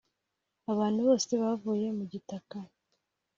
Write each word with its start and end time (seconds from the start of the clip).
Abantu 0.71 0.99
bose 1.07 1.31
bavuye 1.43 1.87
mu 1.97 2.05
gitaka, 2.11 2.57